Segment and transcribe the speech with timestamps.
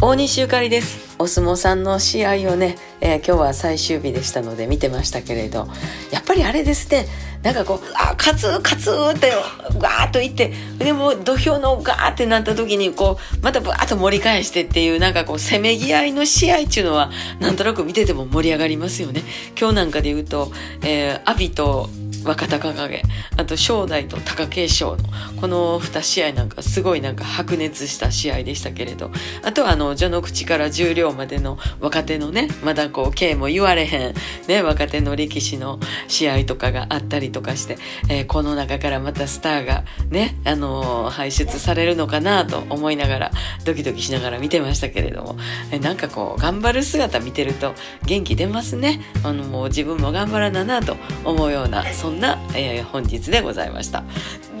[0.00, 1.16] 大西ゆかりです。
[1.18, 5.66] お相撲さんの試合をね、えー、今日は最終日でしたので見てましたけれど
[6.12, 7.06] やっぱりあれですね
[7.42, 9.32] なんかこうあ勝つ勝つって
[9.78, 19.22] ガーッと言ってでも土俵のガーってなった時にこうまたバーッと盛り返してっていうなんかこうせめぎ合いの試合っていうのはなんとなく見てても盛り上がりますよね。
[19.58, 21.90] 今日なんかで言うと、えー、阿炎と
[22.24, 23.02] 若隆景。
[23.36, 25.08] あと正代と貴景勝の
[25.40, 29.10] この2試合なんかすごいなんか白熱した試合でしたけれど。
[29.42, 34.14] あとはあの序の口から十両までの若手のねまだこう刑も言われへん、
[34.46, 35.78] ね、若手の力士の
[36.08, 37.78] 試合とかがあったりとかして、
[38.08, 43.30] えー、この中からまたスターがね、あのー、輩出されるのかなと思いながら
[43.64, 45.36] ドキドキしながら見てましたけれども、
[45.70, 49.00] えー、なんかこう頑張る姿見てると元気出ますね。
[49.24, 54.02] あのもう自分も頑張らななと思うようなそんな、えー、本日でございました。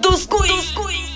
[0.02, 1.07] どすこい